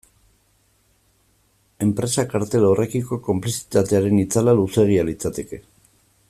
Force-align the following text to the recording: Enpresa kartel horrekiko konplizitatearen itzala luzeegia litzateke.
Enpresa 1.87 2.25
kartel 2.31 2.65
horrekiko 2.71 3.19
konplizitatearen 3.29 4.19
itzala 4.25 4.57
luzeegia 4.63 5.07
litzateke. 5.13 5.63